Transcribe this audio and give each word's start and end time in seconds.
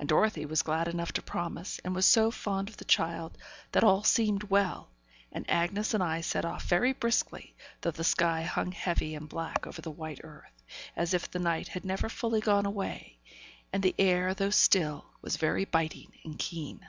And 0.00 0.08
Dorothy 0.08 0.44
was 0.46 0.62
glad 0.64 0.88
enough 0.88 1.12
to 1.12 1.22
promise, 1.22 1.78
and 1.84 1.94
was 1.94 2.06
so 2.06 2.32
fond 2.32 2.68
of 2.68 2.76
the 2.76 2.84
child, 2.84 3.38
that 3.70 3.84
all 3.84 4.02
seemed 4.02 4.42
well; 4.50 4.90
and 5.30 5.46
Bessy 5.46 5.94
and 5.96 6.02
I 6.02 6.22
set 6.22 6.44
off 6.44 6.64
very 6.64 6.92
briskly, 6.92 7.54
though 7.80 7.92
the 7.92 8.02
sky 8.02 8.42
hung 8.42 8.72
heavy 8.72 9.14
and 9.14 9.28
black 9.28 9.64
over 9.64 9.80
the 9.80 9.92
white 9.92 10.20
earth, 10.24 10.64
as 10.96 11.14
if 11.14 11.30
the 11.30 11.38
night 11.38 11.68
had 11.68 11.84
never 11.84 12.08
fully 12.08 12.40
gone 12.40 12.66
away, 12.66 13.20
and 13.72 13.80
the 13.84 13.94
air, 13.96 14.34
though 14.34 14.50
still, 14.50 15.04
was 15.22 15.36
very 15.36 15.64
biting 15.64 16.10
and 16.24 16.36
keen. 16.36 16.88